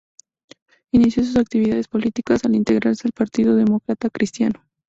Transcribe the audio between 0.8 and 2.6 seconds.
Inició sus actividades políticas al